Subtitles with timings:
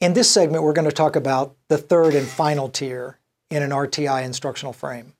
[0.00, 3.18] In this segment, we're going to talk about the third and final tier
[3.50, 5.14] in an RTI instructional frame,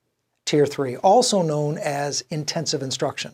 [0.45, 3.33] Tier 3, also known as intensive instruction.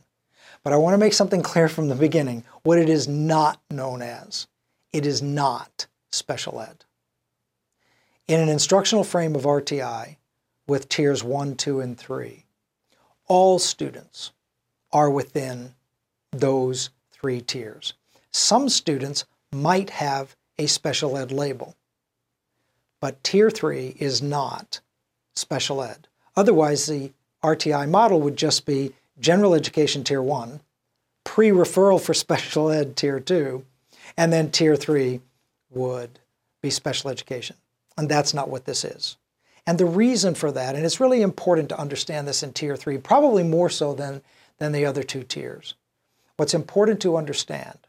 [0.63, 4.01] But I want to make something clear from the beginning what it is not known
[4.01, 4.47] as.
[4.91, 6.83] It is not special ed.
[8.27, 10.15] In an instructional frame of RTI
[10.65, 12.43] with tiers 1, 2, and 3,
[13.27, 14.31] all students
[14.91, 15.75] are within
[16.31, 17.93] those three tiers.
[18.31, 21.75] Some students might have a special ed label,
[23.01, 24.79] but Tier 3 is not
[25.35, 26.07] special ed.
[26.35, 27.11] Otherwise, the
[27.43, 30.59] RTI model would just be general education Tier 1,
[31.23, 33.65] pre referral for special ed Tier 2,
[34.17, 35.21] and then Tier 3
[35.69, 36.19] would
[36.61, 37.55] be special education.
[37.97, 39.17] And that's not what this is.
[39.67, 42.97] And the reason for that, and it's really important to understand this in Tier 3,
[42.99, 44.21] probably more so than,
[44.59, 45.75] than the other two tiers.
[46.37, 47.79] What's important to understand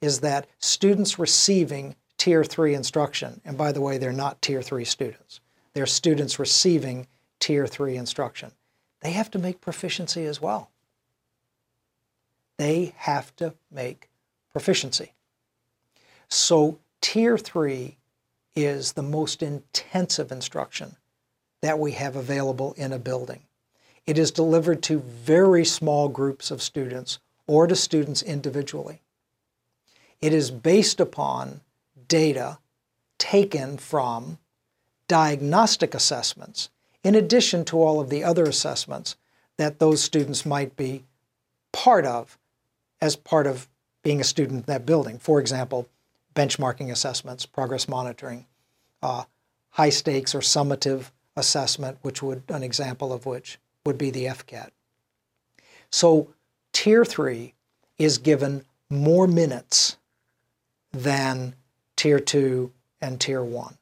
[0.00, 4.84] is that students receiving Tier 3 instruction, and by the way, they're not Tier 3
[4.84, 5.40] students,
[5.74, 7.06] they're students receiving
[7.40, 8.52] Tier 3 instruction,
[9.00, 10.70] they have to make proficiency as well.
[12.56, 14.08] They have to make
[14.50, 15.12] proficiency.
[16.28, 17.98] So, Tier 3
[18.54, 20.96] is the most intensive instruction
[21.60, 23.42] that we have available in a building.
[24.06, 29.02] It is delivered to very small groups of students or to students individually.
[30.20, 31.60] It is based upon
[32.08, 32.58] data
[33.18, 34.38] taken from
[35.08, 36.68] diagnostic assessments,
[37.02, 39.16] in addition to all of the other assessments
[39.56, 41.04] that those students might be
[41.72, 42.38] part of
[43.00, 43.68] as part of
[44.02, 45.18] being a student in that building.
[45.18, 45.88] For example,
[46.34, 48.46] benchmarking assessments, progress monitoring,
[49.02, 49.24] uh,
[49.70, 54.70] high stakes or summative assessment, which would an example of which would be the FCAT.
[55.90, 56.28] So
[56.72, 57.54] tier three
[57.98, 59.96] is given more minutes
[60.92, 61.54] than
[61.96, 63.78] tier two and tier one.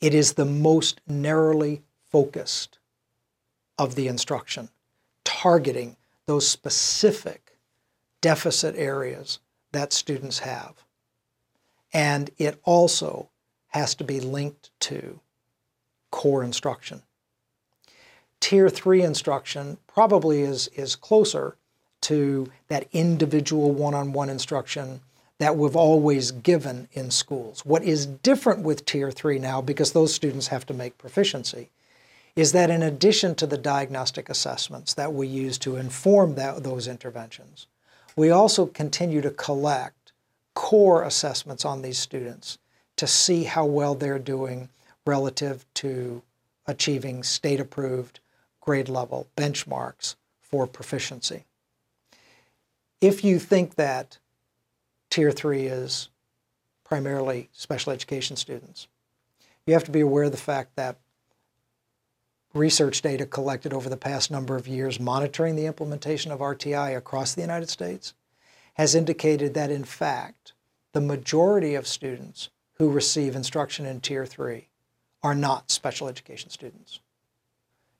[0.00, 2.78] It is the most narrowly focused
[3.78, 4.68] of the instruction,
[5.24, 5.96] targeting
[6.26, 7.56] those specific
[8.20, 9.40] deficit areas
[9.72, 10.84] that students have.
[11.92, 13.30] And it also
[13.68, 15.20] has to be linked to
[16.10, 17.02] core instruction.
[18.40, 21.56] Tier 3 instruction probably is, is closer
[22.02, 25.00] to that individual one on one instruction
[25.40, 27.64] that we've always given in schools.
[27.64, 31.70] What is different with Tier 3 now, because those students have to make proficiency,
[32.36, 36.86] is that in addition to the diagnostic assessments that we use to inform that, those
[36.86, 37.66] interventions,
[38.16, 40.12] we also continue to collect
[40.52, 42.58] core assessments on these students
[42.96, 44.68] to see how well they're doing
[45.06, 46.20] relative to
[46.66, 48.20] achieving state approved
[48.60, 51.44] grade level benchmarks for proficiency.
[53.00, 54.18] If you think that
[55.10, 56.08] Tier 3 is
[56.84, 58.86] primarily special education students.
[59.66, 60.98] You have to be aware of the fact that
[62.54, 67.34] research data collected over the past number of years monitoring the implementation of RTI across
[67.34, 68.14] the United States
[68.74, 70.52] has indicated that, in fact,
[70.92, 74.68] the majority of students who receive instruction in Tier 3
[75.22, 77.00] are not special education students.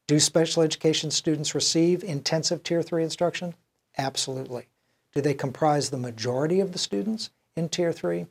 [0.07, 3.55] Do special education students receive intensive Tier 3 instruction?
[3.99, 4.69] Absolutely.
[5.13, 8.27] Do they comprise the majority of the students in Tier 3?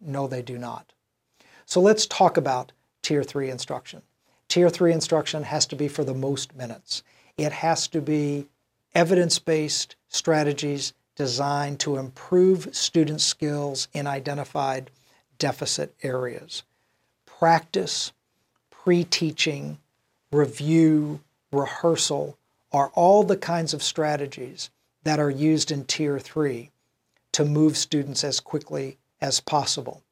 [0.00, 0.92] No, they do not.
[1.64, 2.72] So let's talk about
[3.02, 4.02] Tier 3 instruction.
[4.48, 7.02] Tier 3 instruction has to be for the most minutes.
[7.36, 8.46] It has to be
[8.94, 14.90] evidence-based strategies designed to improve student skills in identified
[15.38, 16.62] deficit areas.
[17.26, 18.12] Practice,
[18.70, 19.78] pre-teaching,
[20.30, 21.20] review,
[21.52, 22.36] rehearsal
[22.72, 24.70] are all the kinds of strategies
[25.02, 26.70] that are used in Tier 3
[27.32, 30.02] to move students as quickly as possible.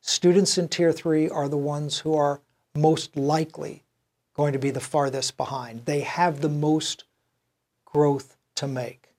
[0.00, 2.40] Students in Tier 3 are the ones who are
[2.74, 3.84] most likely
[4.34, 5.86] going to be the farthest behind.
[5.86, 7.04] They have the most
[7.84, 9.14] growth to make.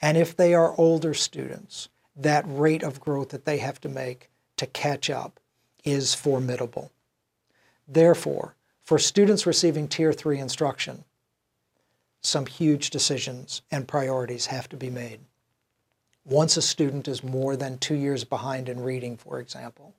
[0.00, 4.30] And if they are older students, that rate of growth that they have to make
[4.56, 5.40] to catch up
[5.82, 6.92] is formidable.
[7.88, 11.04] Therefore, for students receiving Tier 3 instruction,
[12.24, 15.20] some huge decisions and priorities have to be made.
[16.24, 19.94] Once a student is more than two years behind in reading, for example,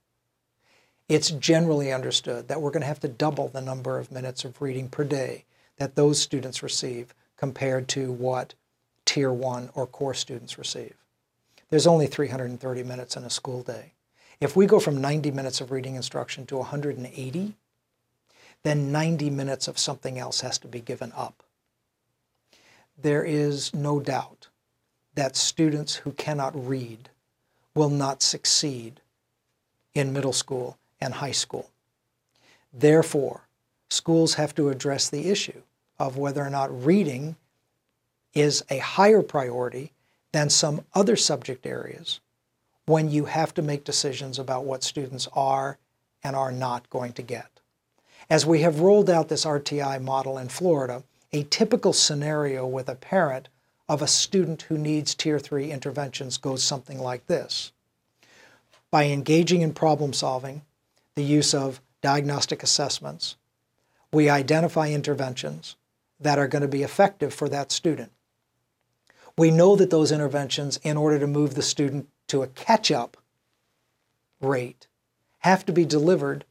[1.08, 4.60] it's generally understood that we're going to have to double the number of minutes of
[4.60, 5.46] reading per day
[5.78, 8.56] that those students receive compared to what
[9.06, 10.96] Tier 1 or core students receive.
[11.70, 13.94] There's only 330 minutes in a school day.
[14.42, 17.54] If we go from 90 minutes of reading instruction to 180,
[18.64, 21.45] then 90 minutes of something else has to be given up
[22.98, 24.48] there is no doubt
[25.16, 27.10] that students who cannot read
[27.74, 29.02] will not succeed
[29.94, 31.70] in middle school and high school.
[32.74, 33.42] Therefore,
[33.90, 35.62] schools have to address the issue
[35.98, 37.36] of whether or not reading
[38.34, 39.94] is a higher priority
[40.34, 42.20] than some other subject areas
[42.86, 45.78] when you have to make decisions about what students are
[46.24, 47.62] and are not going to get.
[48.30, 51.04] As we have rolled out this RTI model in Florida,
[51.36, 53.50] a typical scenario with a parent
[53.90, 57.74] of a student who needs Tier 3 interventions goes something like this.
[58.90, 60.62] By engaging in problem solving,
[61.16, 63.36] the use of diagnostic assessments,
[64.14, 65.76] we identify interventions
[66.22, 68.14] that are going to be effective for that student.
[69.38, 73.18] We know that those interventions, in order to move the student to a catch up
[74.40, 74.88] rate,
[75.40, 76.46] have to be delivered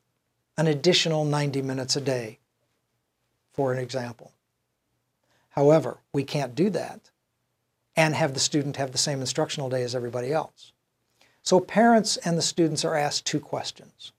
[0.59, 2.39] an additional 90 minutes a day,
[3.55, 4.34] for an example.
[5.55, 7.13] However, we can't do that
[7.95, 10.73] and have the student have the same instructional day as everybody else.
[11.45, 14.11] So parents and the students are asked two questions.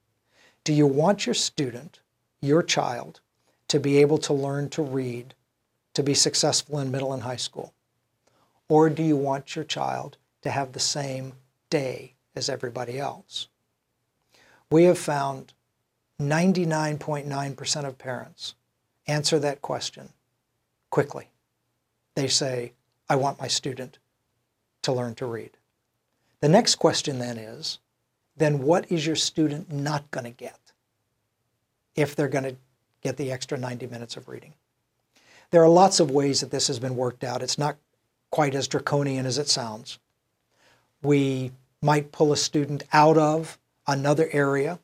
[0.64, 2.00] Do you want your student,
[2.40, 3.20] your child,
[3.68, 5.34] to be able to learn to read,
[5.94, 7.74] to be successful in middle and high school?
[8.70, 11.34] Or do you want your child to have the same
[11.70, 13.50] day as everybody else?
[14.72, 15.52] We have found
[16.22, 18.56] 99.9% of parents
[19.06, 20.14] answer that question
[20.96, 21.28] quickly.
[22.16, 22.72] They say,
[23.10, 24.00] I want my student
[24.84, 25.58] to learn to read.
[26.40, 27.80] The next question then is,
[28.38, 30.58] then what is your student not going to get
[31.98, 32.56] if they're going to
[33.02, 34.54] get the extra 90 minutes of reading?
[35.52, 37.44] There are lots of ways that this has been worked out.
[37.44, 37.76] It's not
[38.32, 40.00] quite as draconian as it sounds.
[41.04, 41.52] We
[41.82, 44.80] might pull a student out of another area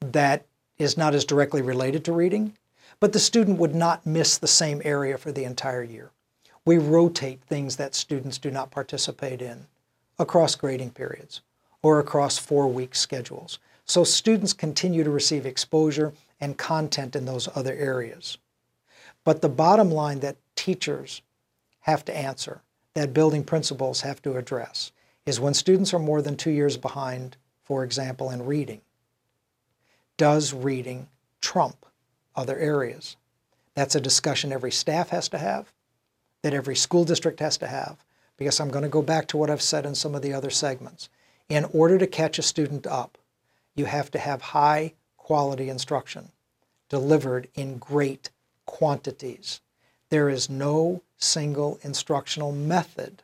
[0.00, 0.46] that
[0.78, 2.54] is not as directly related to reading,
[3.00, 6.10] but the student would not miss the same area for the entire year.
[6.66, 9.66] We rotate things that students do not participate in
[10.18, 11.40] across grading periods
[11.82, 13.58] or across four-week schedules.
[13.86, 18.36] So students continue to receive exposure and content in those other areas.
[19.24, 21.22] But the bottom line that teachers
[21.80, 22.60] have to answer,
[22.94, 24.92] that building principals have to address,
[25.24, 28.82] is when students are more than two years behind, for example, in reading,
[30.18, 31.08] does reading
[31.40, 31.86] trump
[32.36, 33.16] other areas?
[33.74, 35.72] That's a discussion every staff has to have,
[36.42, 38.04] that every school district has to have,
[38.36, 40.50] because I'm going to go back to what I've said in some of the other
[40.50, 41.08] segments.
[41.48, 43.18] In order to catch a student up,
[43.74, 46.30] you have to have high quality instruction
[46.88, 48.30] delivered in great
[48.66, 49.60] quantities.
[50.08, 53.22] There is no single instructional method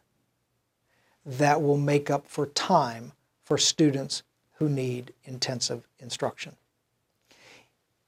[1.24, 3.12] that will make up for time
[3.42, 4.22] for students
[4.54, 6.56] who need intensive instruction.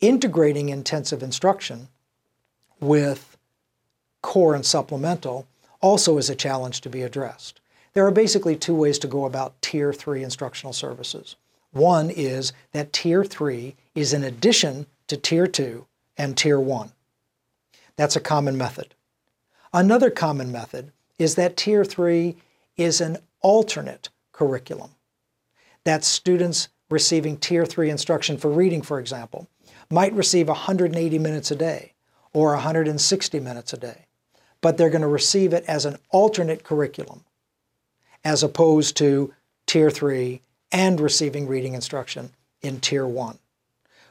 [0.01, 1.89] Integrating intensive instruction
[2.81, 3.37] with
[4.23, 5.47] core and supplemental
[5.81, 7.61] also is a challenge to be addressed.
[7.95, 11.35] There are basically two ways to go about Tier 3 instructional services.
[11.73, 15.85] One is that Tier 3 is in addition to Tier 2
[16.17, 16.93] and Tier 1.
[17.97, 18.95] That's a common method.
[19.73, 22.37] Another common method is that Tier 3
[22.77, 24.91] is an alternate curriculum.
[25.83, 29.49] That students receiving Tier 3 instruction for reading, for example,
[29.91, 31.93] might receive 180 minutes a day
[32.33, 34.07] or 160 minutes a day
[34.61, 37.25] but they're going to receive it as an alternate curriculum
[38.25, 39.33] as opposed to
[39.67, 40.43] Tier 3
[40.73, 42.31] and receiving reading instruction
[42.61, 43.39] in Tier 1.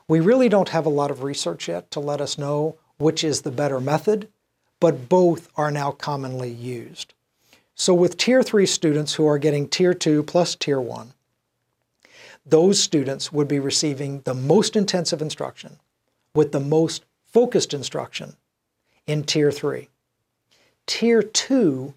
[0.07, 3.41] We really don't have a lot of research yet to let us know which is
[3.41, 4.27] the better method,
[4.79, 7.13] but both are now commonly used.
[7.75, 11.13] So with Tier 3 students who are getting Tier 2 plus Tier 1,
[12.49, 15.79] those students would be receiving the most intensive instruction
[16.33, 18.35] with the most focused instruction
[19.05, 19.89] in Tier 3.
[20.85, 21.93] Tier 2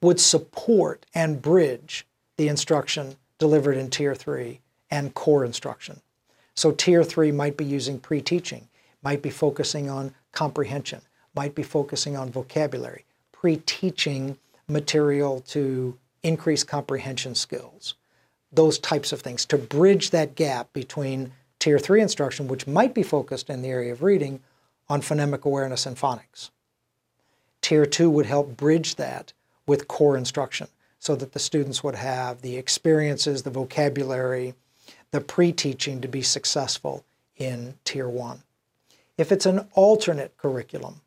[0.00, 2.06] would support and bridge
[2.36, 6.00] the instruction delivered in Tier 3 and core instruction.
[6.54, 8.68] So Tier 3 might be using pre-teaching,
[9.02, 11.02] might be focusing on comprehension,
[11.34, 17.94] might be focusing on vocabulary, pre-teaching material to increase comprehension skills,
[18.52, 23.02] those types of things to bridge that gap between Tier 3 instruction, which might be
[23.02, 24.40] focused in the area of reading,
[24.88, 26.50] on phonemic awareness and phonics.
[27.62, 29.32] Tier 2 would help bridge that
[29.66, 30.68] with core instruction
[30.98, 34.54] so that the students would have the experiences, the vocabulary,
[35.12, 37.04] the pre-teaching to be successful
[37.36, 38.42] in Tier 1.
[39.16, 41.00] If it's an alternate curriculum,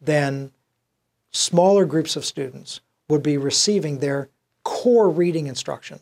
[0.00, 0.52] then
[1.32, 4.28] smaller groups of students would be receiving their
[4.62, 6.00] core reading instruction,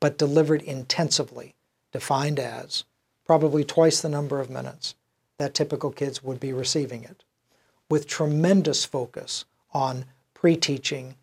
[0.00, 1.54] but delivered intensively,
[1.92, 2.84] defined as
[3.24, 4.94] probably twice the number of minutes
[5.38, 7.22] that typical kids would be receiving it
[7.88, 10.04] with tremendous focus on
[10.34, 11.14] pre-teaching,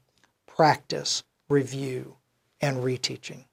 [0.46, 2.16] practice, review,
[2.62, 3.46] and reteaching.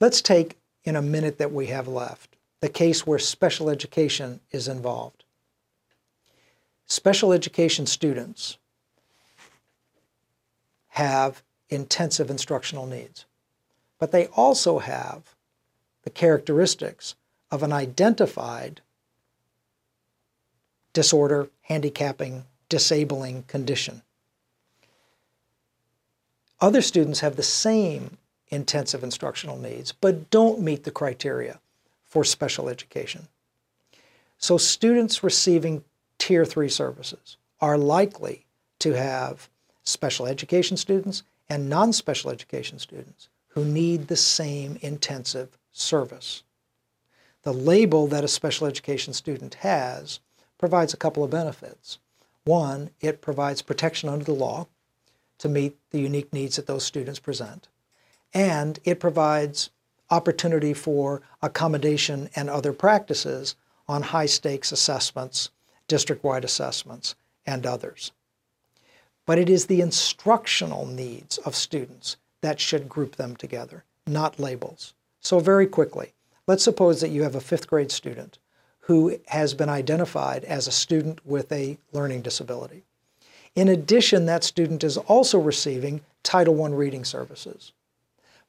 [0.00, 4.66] Let's take in a minute that we have left the case where special education is
[4.66, 5.24] involved.
[6.86, 8.58] Special education students
[10.88, 13.26] have intensive instructional needs,
[13.98, 15.34] but they also have
[16.02, 17.14] the characteristics
[17.50, 18.80] of an identified
[20.92, 24.02] disorder, handicapping, disabling condition.
[26.60, 28.16] Other students have the same
[28.48, 31.60] intensive instructional needs, but don't meet the criteria
[32.04, 33.28] for special education.
[34.38, 35.84] So students receiving
[36.18, 38.46] Tier 3 services are likely
[38.78, 39.48] to have
[39.82, 46.42] special education students and non-special education students who need the same intensive service.
[47.42, 50.20] The label that a special education student has
[50.58, 51.98] provides a couple of benefits.
[52.44, 54.66] One, it provides protection under the law
[55.38, 57.68] to meet the unique needs that those students present.
[58.34, 59.70] And it provides
[60.10, 63.56] opportunity for accommodation and other practices
[63.88, 65.48] on high stakes assessments,
[65.88, 67.14] district wide assessments,
[67.46, 68.12] and others.
[69.24, 74.94] But it is the instructional needs of students that should group them together, not labels.
[75.20, 76.12] So, very quickly,
[76.46, 78.38] let's suppose that you have a fifth grade student
[78.80, 82.84] who has been identified as a student with a learning disability.
[83.56, 87.72] In addition, that student is also receiving Title I reading services,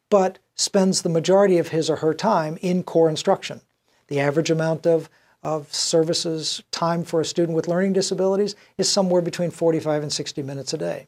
[0.10, 3.62] but spends the majority of his or her time in core instruction.
[4.10, 5.10] The average amount of,
[5.42, 10.44] of services time for a student with learning disabilities is somewhere between 45 and 60
[10.44, 11.08] minutes a day.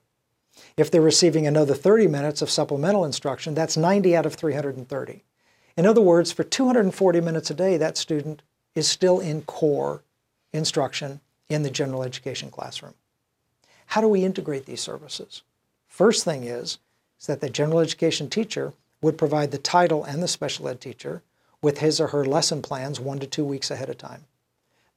[0.79, 5.25] If they're receiving another 30 minutes of supplemental instruction, that's 90 out of 330.
[5.75, 8.41] In other words, for 240 minutes a day, that student
[8.75, 10.03] is still in core
[10.53, 11.19] instruction
[11.49, 12.93] in the general education classroom.
[13.87, 15.41] How do we integrate these services?
[15.85, 16.77] First thing is,
[17.19, 18.71] is that the general education teacher
[19.01, 21.23] would provide the title and the special ed teacher
[21.61, 24.23] with his or her lesson plans one to two weeks ahead of time.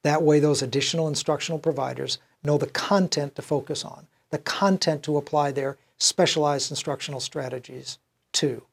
[0.03, 5.15] That way, those additional instructional providers know the content to focus on, the content to
[5.15, 7.99] apply their specialized instructional strategies
[8.31, 8.63] to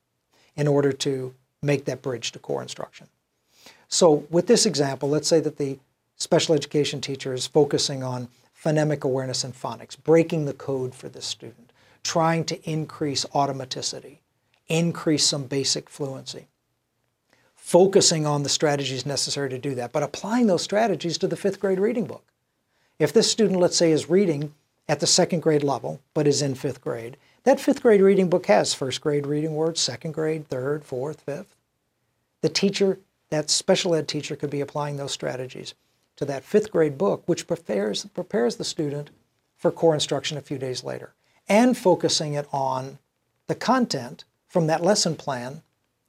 [0.56, 3.06] in order to make that bridge to core instruction.
[3.86, 5.78] So, with this example, let's say that the
[6.16, 11.26] special education teacher is focusing on phonemic awareness and phonics, breaking the code for this
[11.26, 14.16] student, trying to increase automaticity,
[14.68, 16.46] increase some basic fluency,
[17.54, 21.60] focusing on the strategies necessary to do that, but applying those strategies to the fifth
[21.60, 22.24] grade reading book.
[22.98, 24.54] If this student, let's say, is reading
[24.90, 28.46] at the second grade level, but is in fifth grade, that fifth grade reading book
[28.46, 31.54] has first grade reading words, second grade, third, fourth, fifth.
[32.40, 32.98] The teacher,
[33.30, 35.74] that special ed teacher, could be applying those strategies
[36.16, 39.10] to that fifth grade book, which prepares, prepares the student
[39.56, 41.14] for core instruction a few days later,
[41.48, 42.98] and focusing it on
[43.46, 45.62] the content from that lesson plan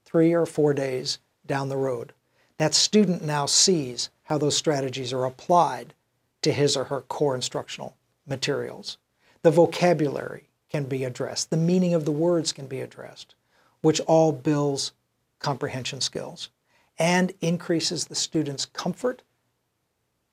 [0.05, 2.13] three or four days down the road.
[2.57, 5.93] That student now sees how those strategies are applied
[6.41, 7.95] to his or her core instructional
[8.31, 8.97] materials.
[9.43, 13.35] The vocabulary can be addressed, the meaning of the words can be addressed,
[13.81, 14.93] which all builds
[15.39, 16.49] comprehension skills
[16.97, 19.21] and increases the student's comfort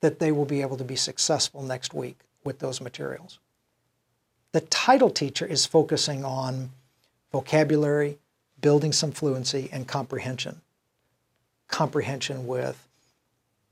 [0.01, 3.39] that they will be able to be successful next week with those materials.
[4.51, 6.71] The title teacher is focusing on
[7.31, 8.17] vocabulary,
[8.61, 10.61] building some fluency, and comprehension.
[11.67, 12.87] Comprehension with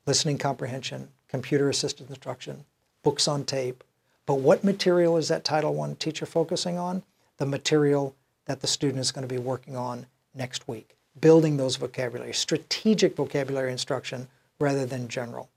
[0.05, 2.65] listening comprehension, computer assisted instruction,
[3.03, 3.83] books on tape.
[4.27, 7.01] But what material is that Title I teacher focusing on?
[7.37, 8.15] The material
[8.45, 10.05] that the student is going to be working on
[10.35, 14.27] next week, building those vocabulary, strategic vocabulary instruction
[14.59, 15.49] rather than general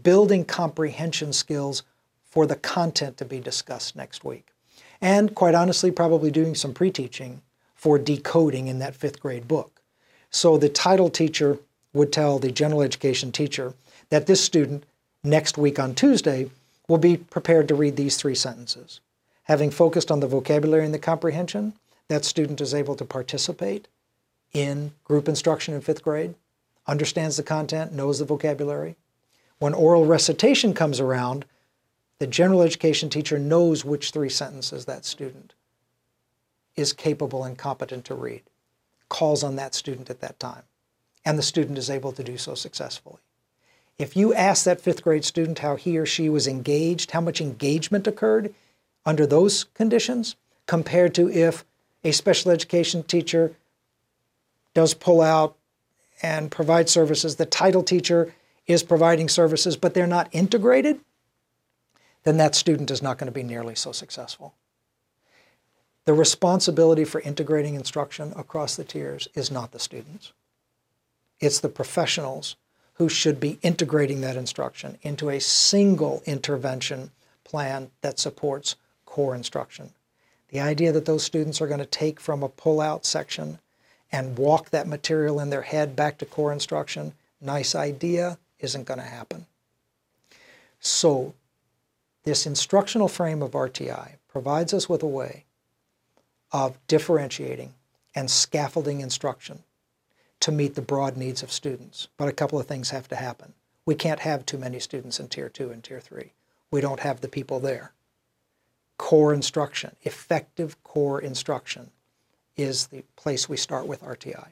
[0.00, 1.82] building comprehension skills
[2.24, 4.48] for the content to be discussed next week.
[5.00, 7.42] And quite honestly, probably doing some pre teaching
[7.74, 9.82] for decoding in that fifth grade book.
[10.30, 11.58] So the title teacher
[11.92, 13.74] would tell the general education teacher
[14.08, 14.84] that this student
[15.22, 16.50] next week on Tuesday
[16.88, 19.00] will be prepared to read these three sentences.
[19.44, 21.74] Having focused on the vocabulary and the comprehension,
[22.08, 23.88] that student is able to participate
[24.52, 26.34] in group instruction in fifth grade,
[26.86, 28.96] understands the content, knows the vocabulary,
[29.58, 31.44] when oral recitation comes around,
[32.18, 35.54] the general education teacher knows which three sentences that student
[36.74, 38.42] is capable and competent to read,
[39.08, 40.62] calls on that student at that time,
[41.24, 43.20] and the student is able to do so successfully.
[43.98, 47.40] If you ask that fifth grade student how he or she was engaged, how much
[47.40, 48.54] engagement occurred
[49.04, 51.64] under those conditions, compared to if
[52.04, 53.52] a special education teacher
[54.74, 55.56] does pull out
[56.22, 58.34] and provide services, the title teacher
[58.66, 61.00] is providing services, but they're not integrated,
[62.24, 64.54] then that student is not going to be nearly so successful.
[66.04, 70.32] The responsibility for integrating instruction across the tiers is not the student's.
[71.40, 72.56] It's the professionals
[72.94, 77.10] who should be integrating that instruction into a single intervention
[77.44, 79.90] plan that supports core instruction.
[80.48, 83.58] The idea that those students are going to take from a pull-out section
[84.10, 89.00] and walk that material in their head back to core instruction, nice idea, isn't going
[89.00, 89.46] to happen.
[90.80, 91.34] So
[92.24, 95.44] this instructional frame of RTI provides us with a way
[96.52, 97.74] of differentiating
[98.14, 99.62] and scaffolding instruction
[100.42, 102.08] to meet the broad needs of students.
[102.16, 103.54] But a couple of things have to happen.
[103.86, 106.32] We can't have too many students in Tier 2 and Tier 3.
[106.70, 107.92] We don't have the people there.
[108.98, 111.90] Core instruction, effective core instruction,
[112.56, 114.48] is the place we start with RTI.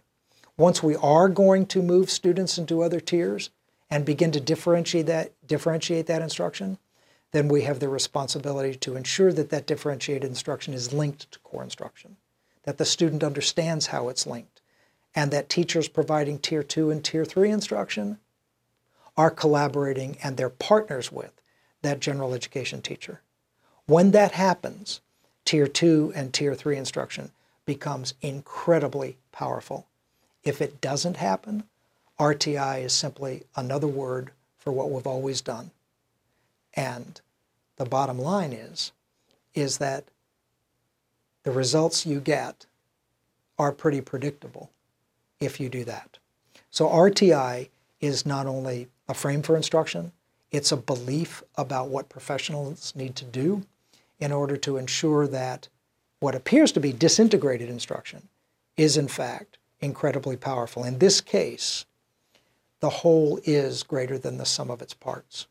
[0.56, 3.50] Once we are going to move students into other tiers
[3.90, 6.78] and begin to differentiate that, differentiate that instruction,
[7.32, 11.62] then we have the responsibility to ensure that that differentiated instruction is linked to core
[11.62, 12.16] instruction,
[12.64, 14.59] that the student understands how it's linked,
[15.14, 18.18] and that teachers providing Tier 2 and Tier 3 instruction
[19.16, 21.32] are collaborating and they're partners with
[21.82, 23.20] that general education teacher.
[23.86, 25.00] When that happens,
[25.44, 27.32] Tier 2 and Tier 3 instruction
[27.66, 29.86] becomes incredibly powerful.
[30.44, 31.64] If it doesn't happen,
[32.18, 35.70] RTI is simply another word for what we've always done.
[36.74, 37.20] And
[37.76, 38.92] the bottom line is,
[39.54, 40.04] is that
[41.42, 42.66] the results you get
[43.58, 44.70] are pretty predictable
[45.40, 46.18] if you do that.
[46.70, 47.68] So RTI
[48.00, 50.12] is not only a frame for instruction,
[50.50, 53.64] it's a belief about what professionals need to do
[54.18, 55.68] in order to ensure that
[56.20, 58.28] what appears to be disintegrated instruction
[58.76, 60.84] is in fact incredibly powerful.
[60.84, 61.86] In this case,
[62.80, 65.46] the whole is greater than the sum of its parts.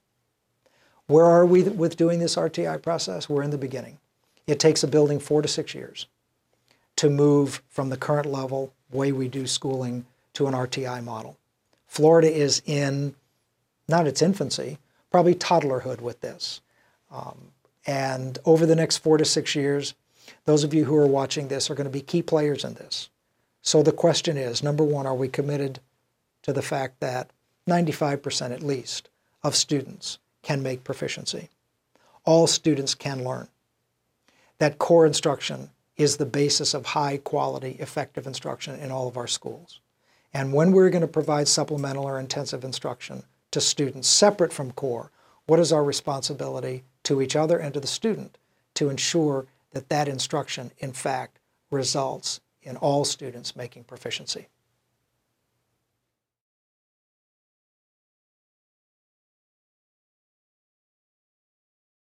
[1.07, 3.27] Where are we with doing this RTI process?
[3.27, 3.97] We're in the beginning.
[4.45, 6.07] It takes a building four to six years
[6.97, 11.37] to move from the current level, way we do schooling, to an RTI model.
[11.87, 13.15] Florida is in,
[13.87, 14.77] not its infancy,
[15.11, 16.61] probably toddlerhood with this.
[17.11, 17.51] Um,
[17.85, 19.95] and over the next four to six years,
[20.45, 23.09] those of you who are watching this are going to be key players in this.
[23.61, 25.79] So the question is, number one, are we committed
[26.43, 27.31] to the fact that
[27.67, 29.09] 95% at least
[29.43, 31.49] of students can make proficiency.
[32.25, 33.47] All students can learn.
[34.57, 39.27] That core instruction is the basis of high quality, effective instruction in all of our
[39.27, 39.81] schools.
[40.33, 45.11] And when we're going to provide supplemental or intensive instruction to students separate from core,
[45.45, 48.37] what is our responsibility to each other and to the student
[48.75, 54.47] to ensure that that instruction, in fact, results in all students making proficiency?